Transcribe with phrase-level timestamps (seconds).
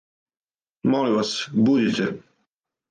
[0.91, 1.31] Молим вас,
[1.65, 2.05] будите.